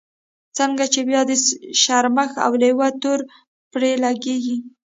[0.57, 1.31] ځکه بيا د
[1.81, 3.19] شرمښ او لېوه تور
[3.71, 4.57] پرې لګېږي.